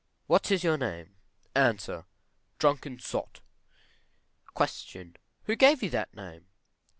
[0.25, 1.13] _What is your name?
[1.53, 2.05] Answer.
[2.57, 3.39] Drunken Sot.
[4.57, 5.13] Q.
[5.43, 6.47] Who gave you that name?